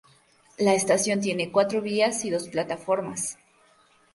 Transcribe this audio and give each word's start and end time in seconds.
La 0.57 0.73
estación 0.73 1.21
tiene 1.21 1.51
cuatro 1.51 1.79
vías 1.79 2.25
y 2.25 2.31
dos 2.31 2.49
plataformas. 2.49 3.37